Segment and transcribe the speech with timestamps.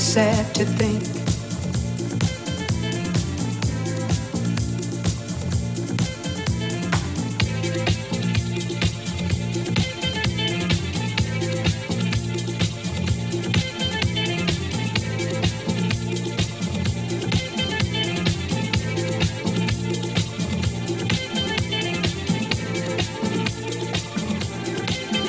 [0.00, 1.00] sad to think.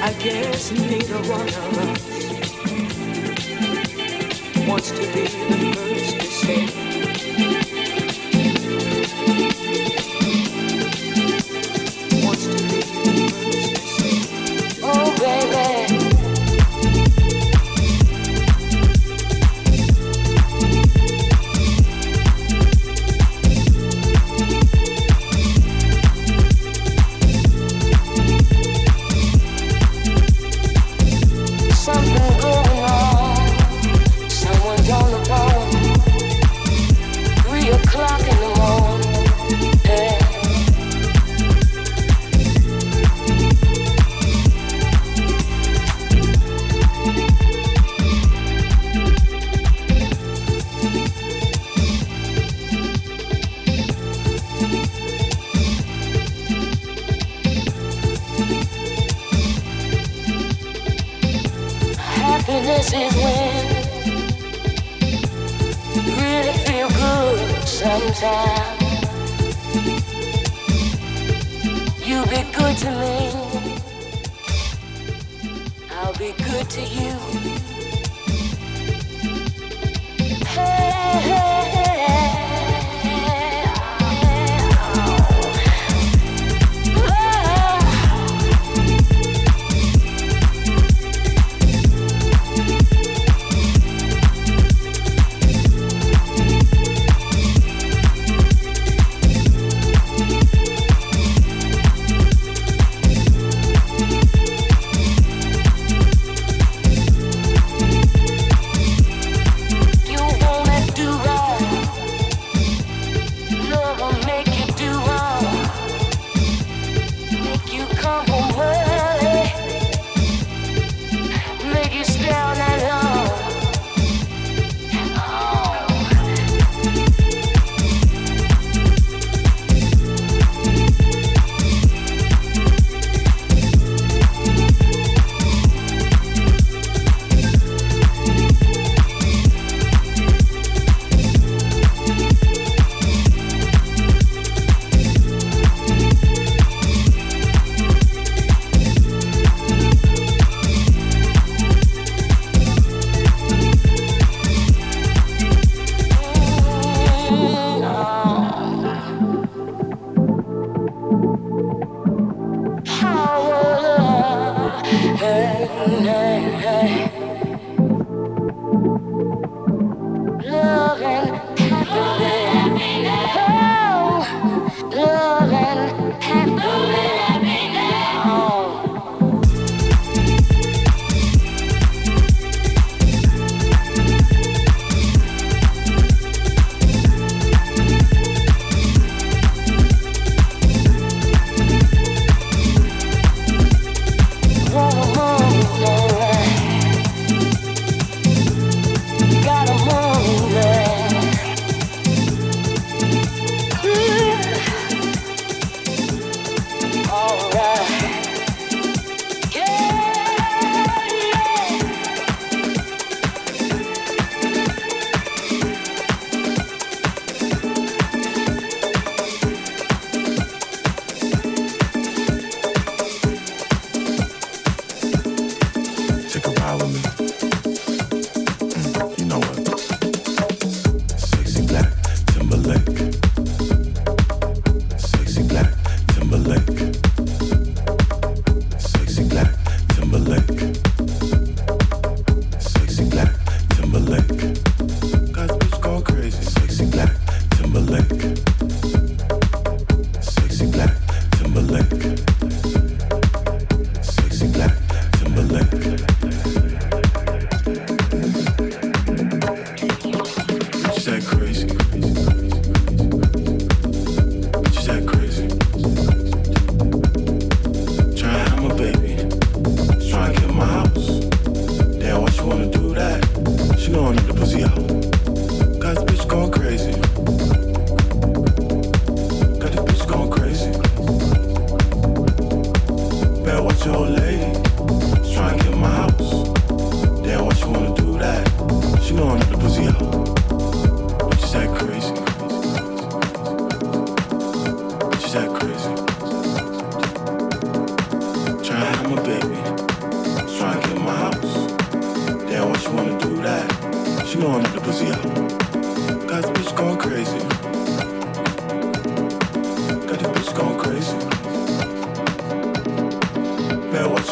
[0.02, 1.81] I guess neither one of us.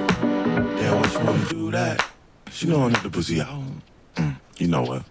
[0.80, 2.04] Damn, why you wanna do that?
[2.52, 3.62] She know I need the pussy out.
[4.16, 5.04] Mm, you know what?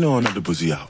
[0.00, 0.89] know another pussy out.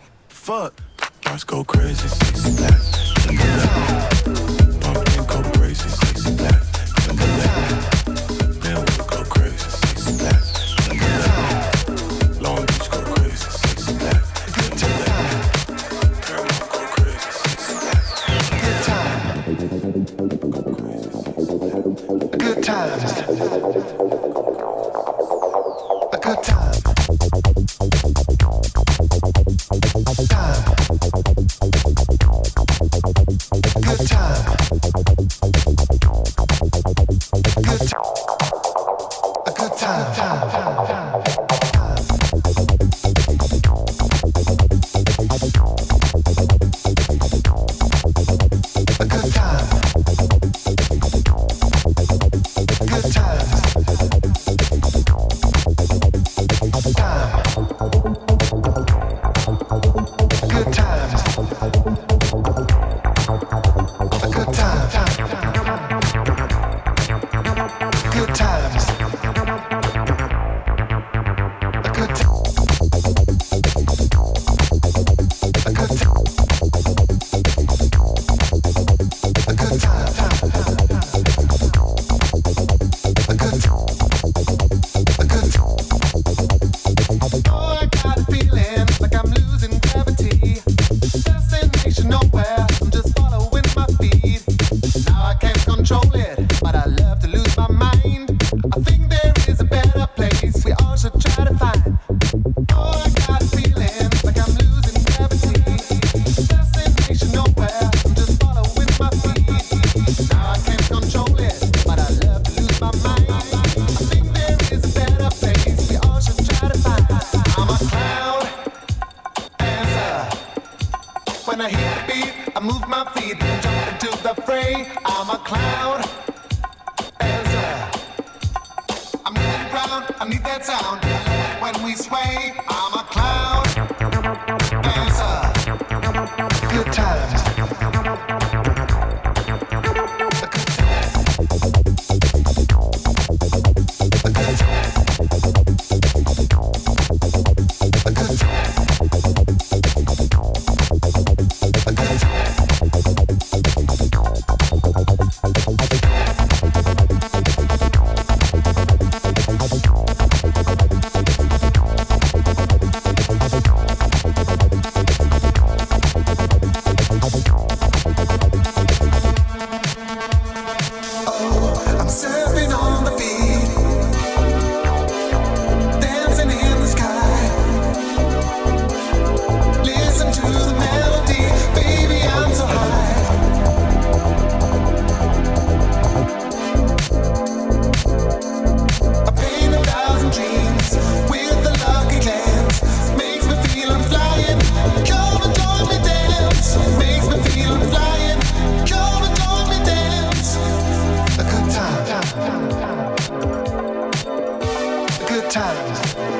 [205.51, 206.40] time.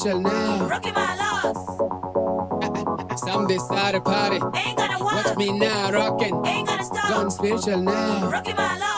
[0.00, 0.66] social now.
[0.68, 1.54] Rookie my loss.
[3.20, 4.36] Some decide to party.
[4.36, 5.24] Ain't gonna walk.
[5.26, 6.46] Watch me now rockin'.
[6.46, 7.08] Ain't gonna stop.
[7.08, 8.28] Gone spiritual now.
[8.30, 8.97] Rookie my loss.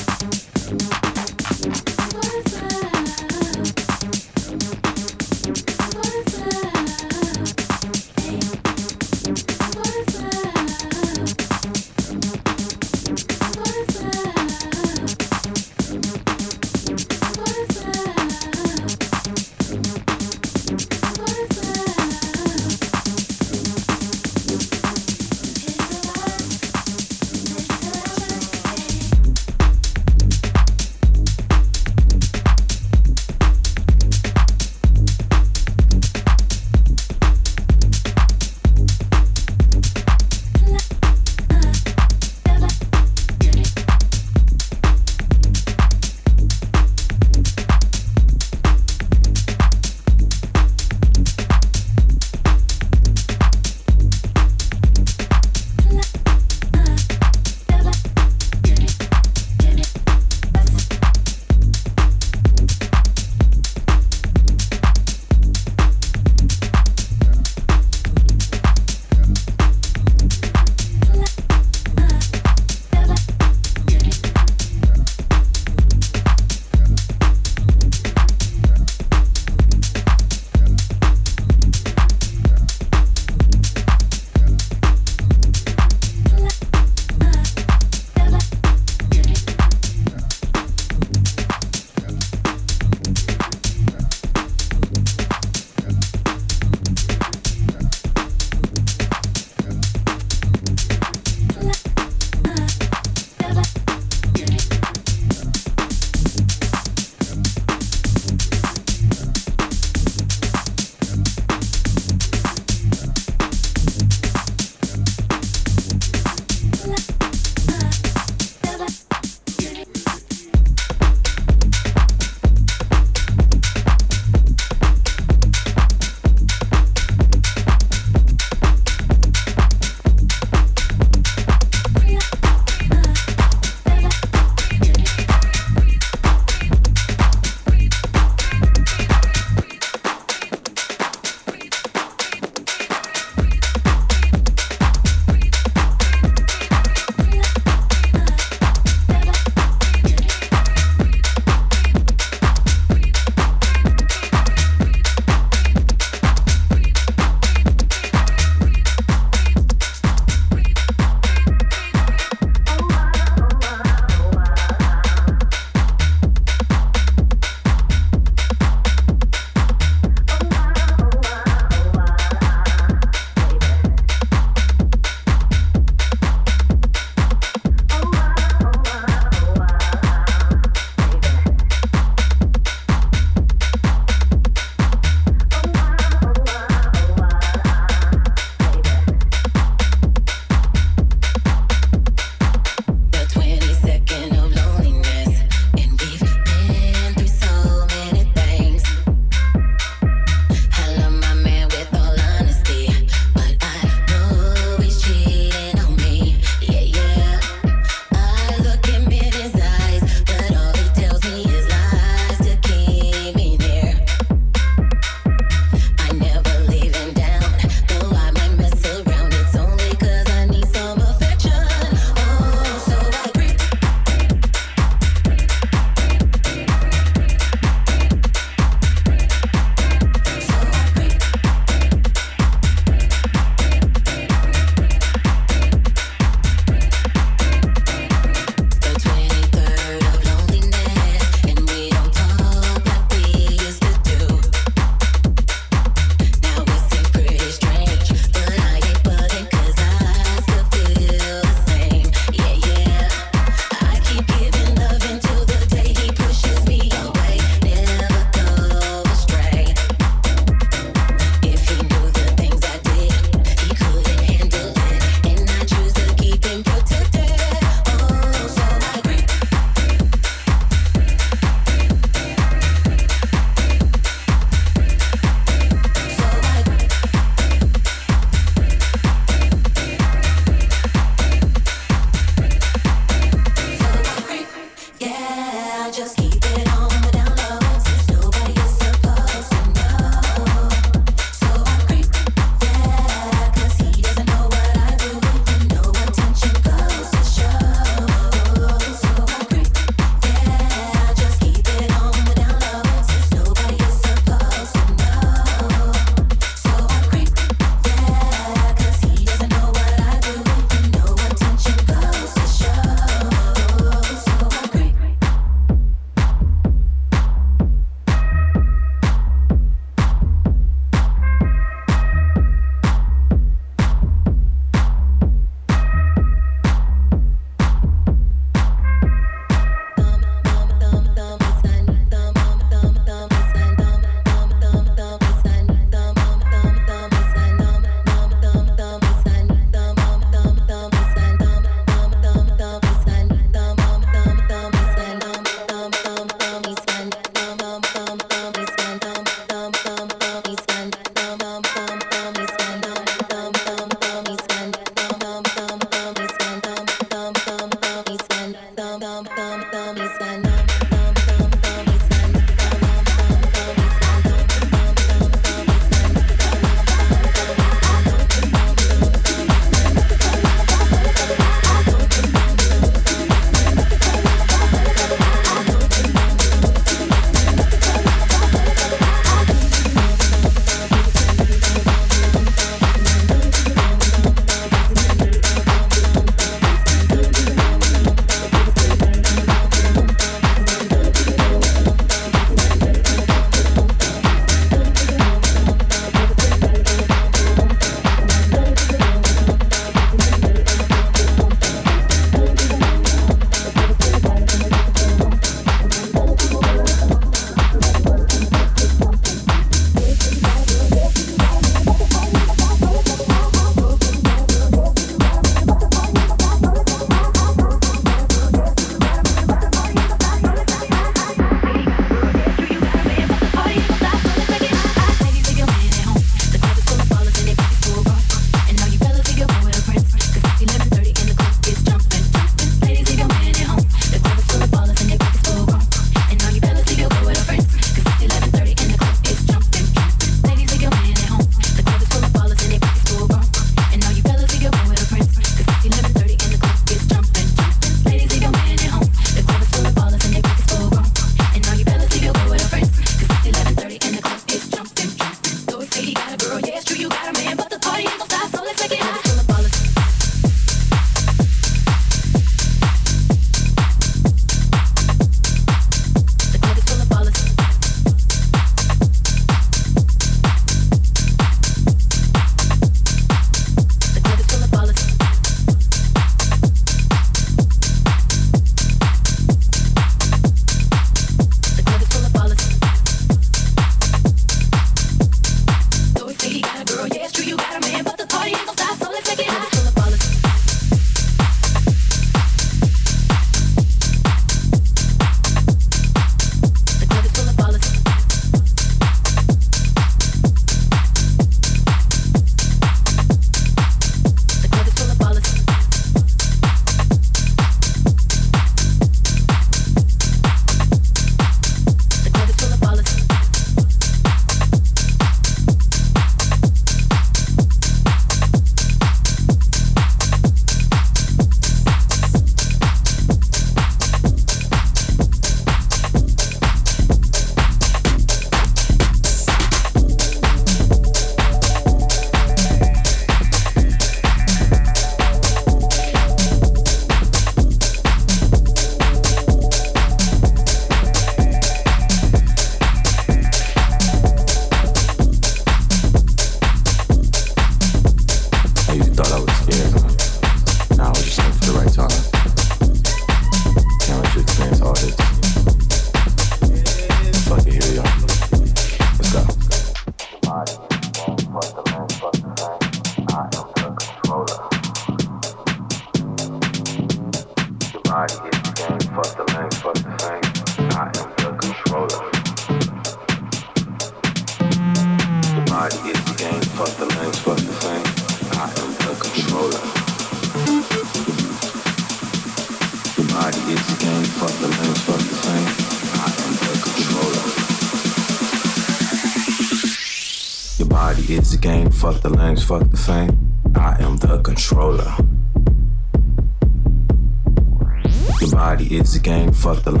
[599.61, 600.00] fuck the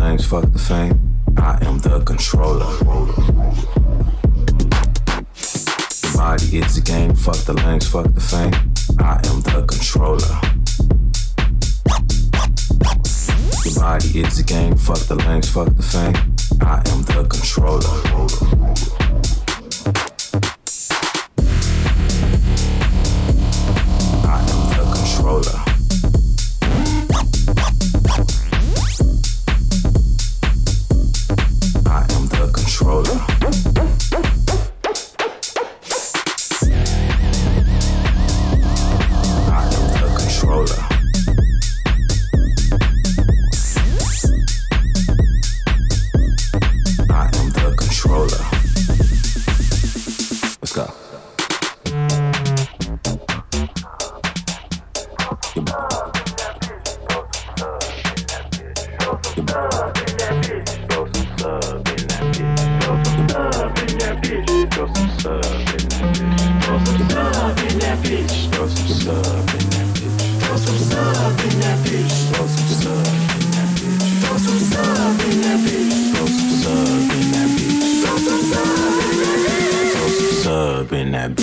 [81.21, 81.35] grab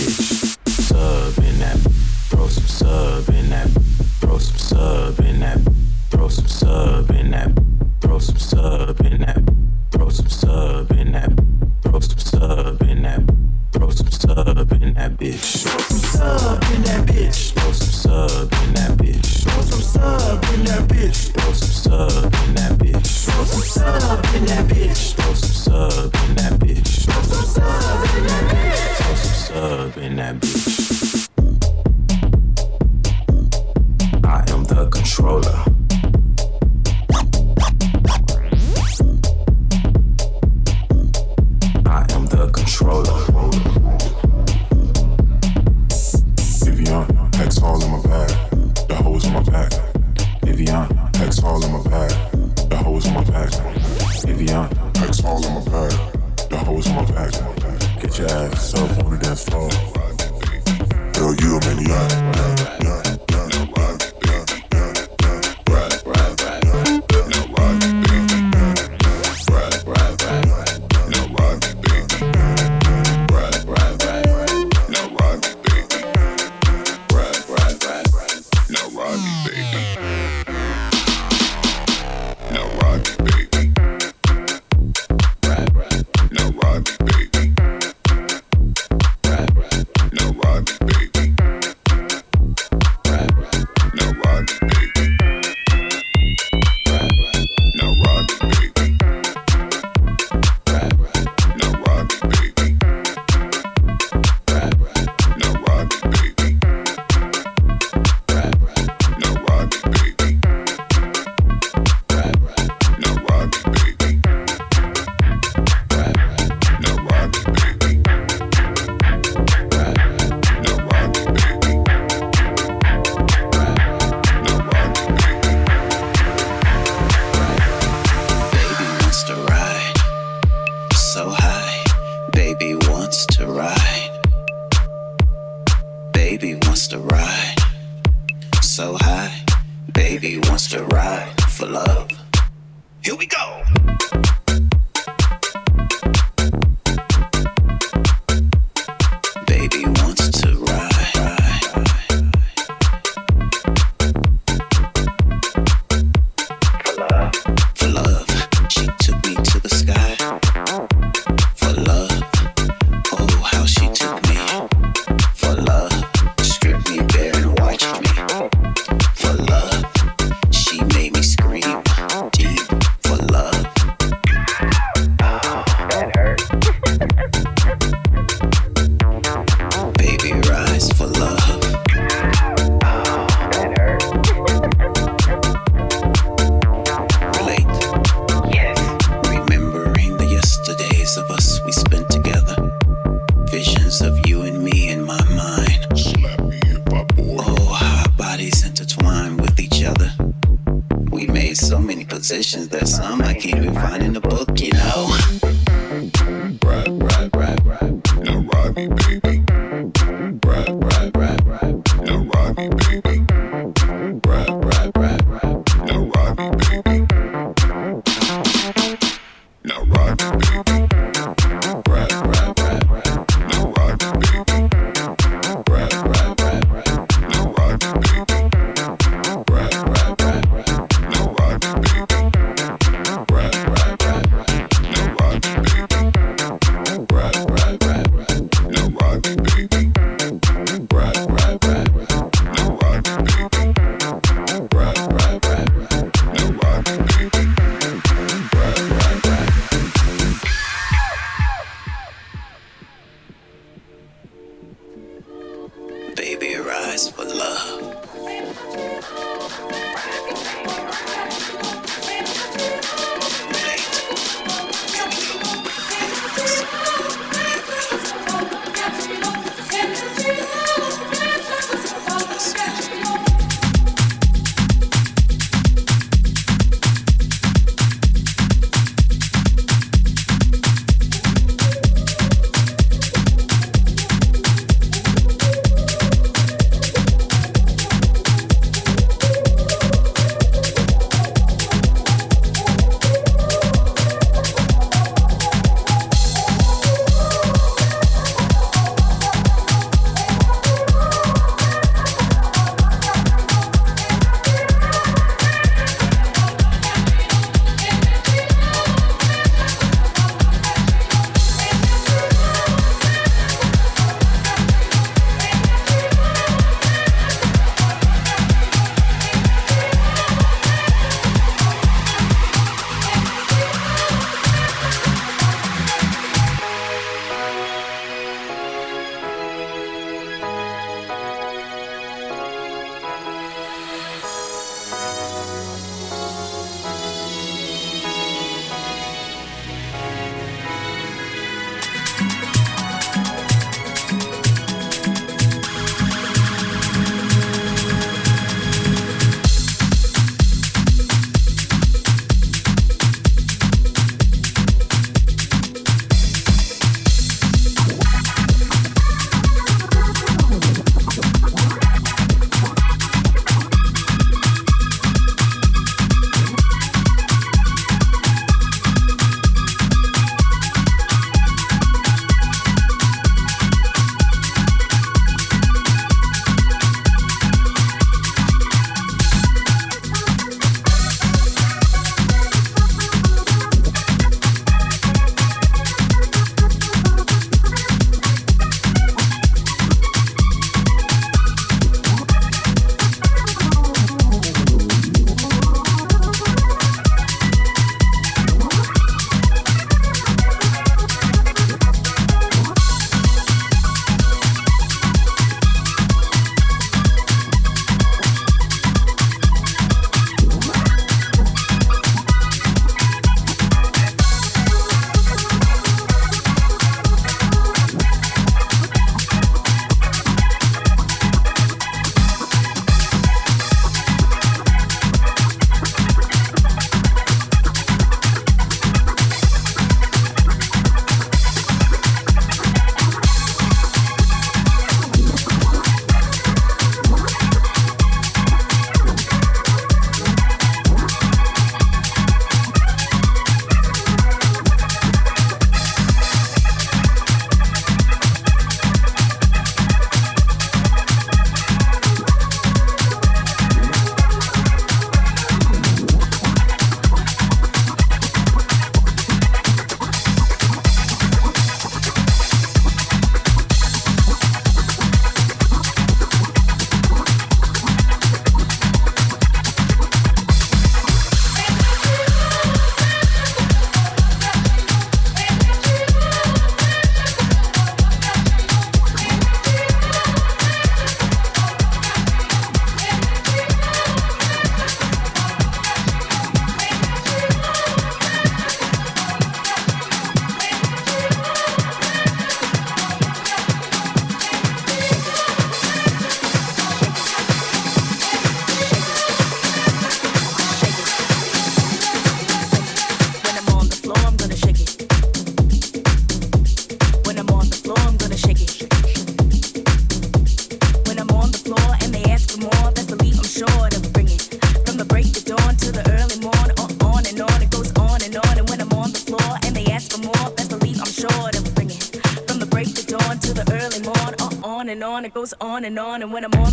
[525.79, 526.23] on and on.
[526.23, 526.68] And when I'm on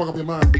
[0.00, 0.59] fuck up your mind.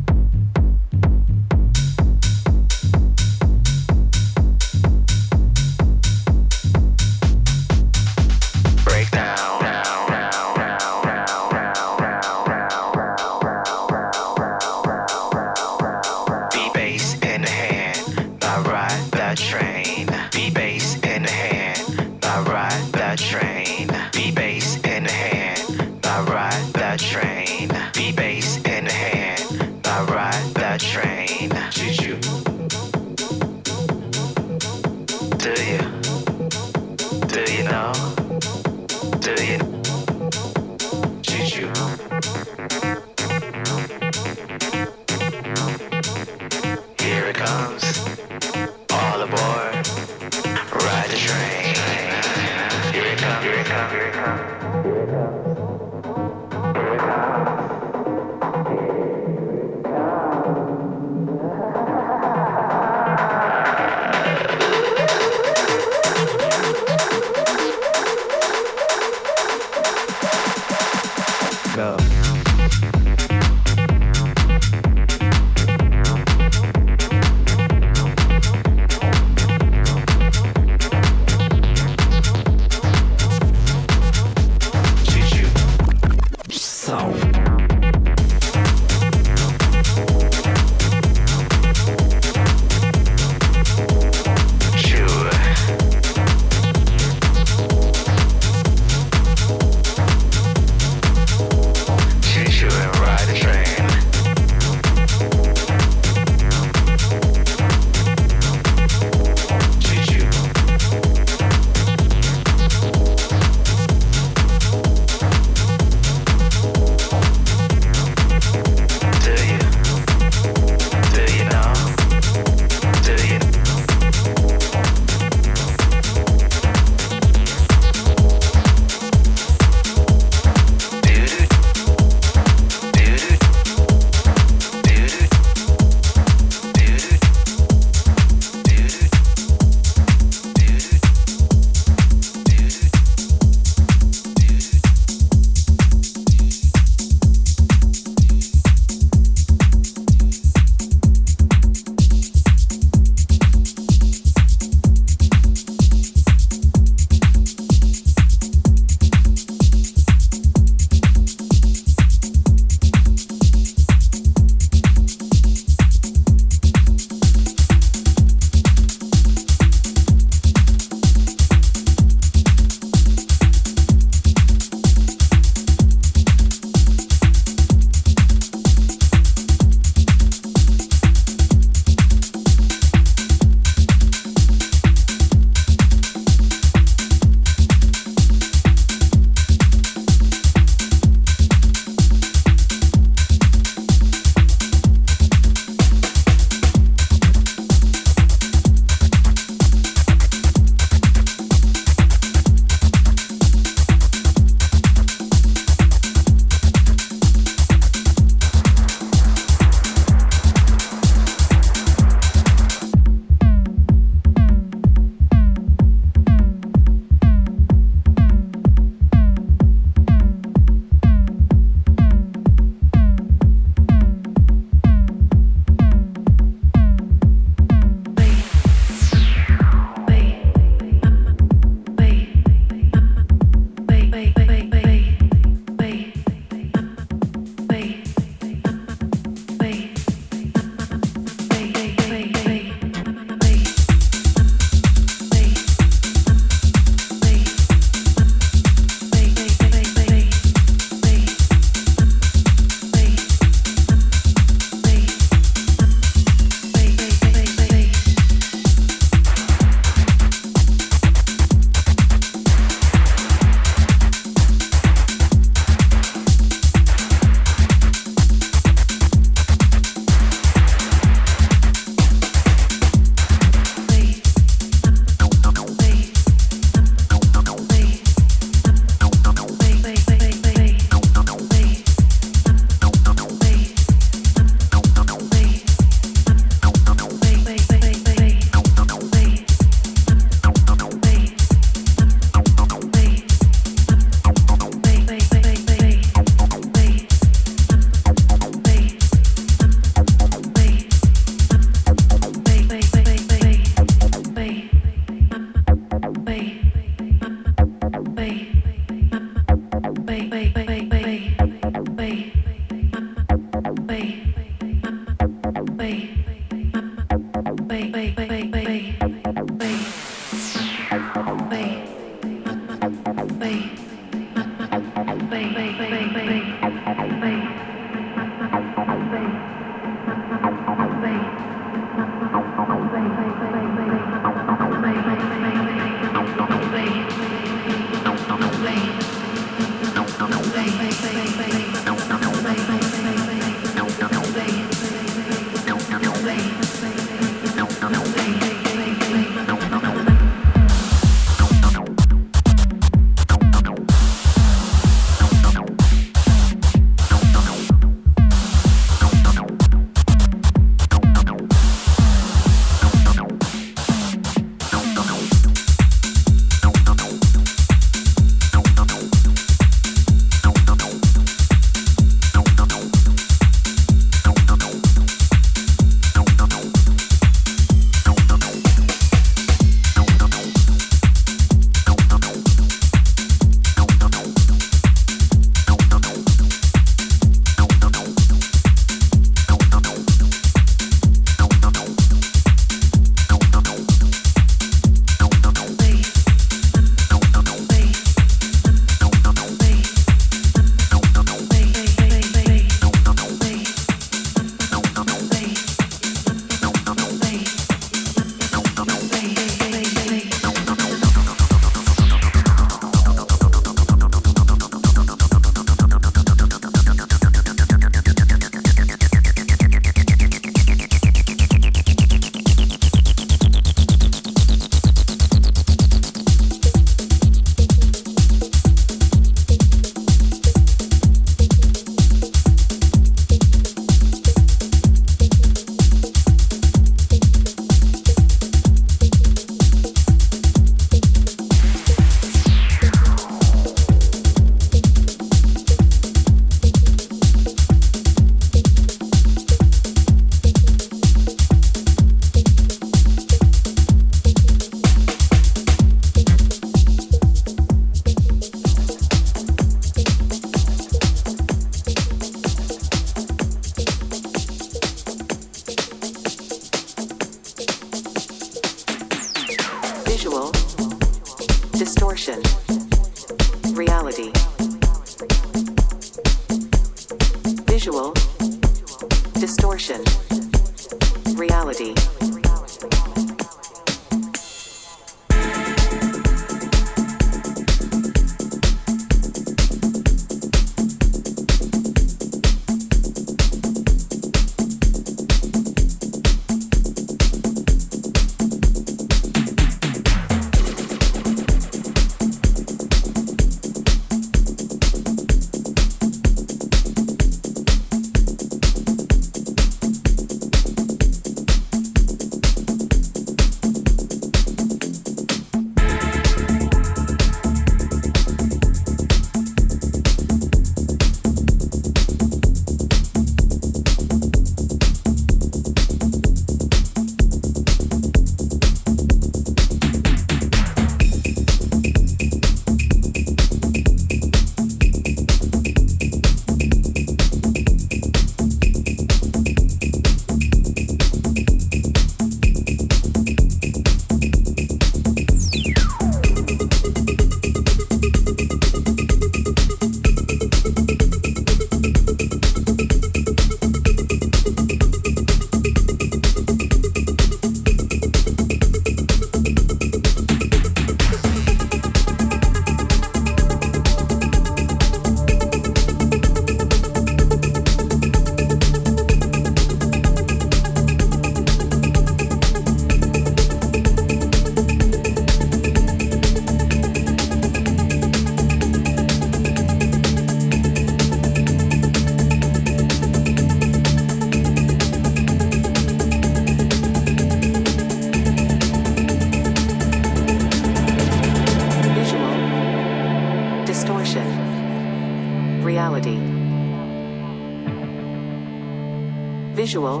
[599.54, 600.00] visual,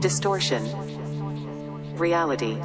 [0.00, 0.64] distortion,
[1.96, 2.58] reality.